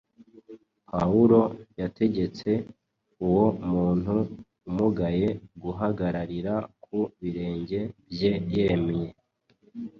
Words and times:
Pawulo 0.91 1.39
yategetse 1.81 2.49
uwo 3.27 3.45
muntu 3.71 4.15
umugaye 4.69 5.27
guhagararira 5.61 6.53
ku 6.83 6.97
birenge 7.19 7.79
bye 8.11 8.33
yemye. 8.53 9.07